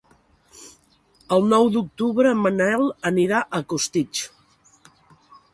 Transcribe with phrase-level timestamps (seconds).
[1.35, 4.27] El nou d'octubre en Manel anirà a Costitx.